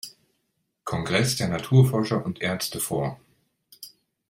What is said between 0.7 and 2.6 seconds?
Kongress der Naturforscher und